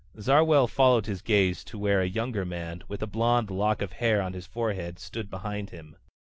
Zarwell 0.19 0.65
followed 0.67 1.05
his 1.05 1.21
gaze 1.21 1.63
to 1.65 1.77
where 1.77 2.01
a 2.01 2.07
younger 2.07 2.43
man, 2.43 2.81
with 2.87 3.03
a 3.03 3.05
blond 3.05 3.51
lock 3.51 3.83
of 3.83 3.93
hair 3.93 4.19
on 4.19 4.33
his 4.33 4.47
forehead, 4.47 4.97
stood 4.97 5.29
behind 5.29 5.69
him. 5.69 5.95